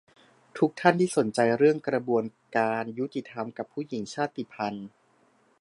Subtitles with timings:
[0.57, 2.23] ทุกท่านที่สนใจเรื่องกระบวน
[2.57, 4.87] การยุติธรรมกับผู้หญิงชาติพันธุ์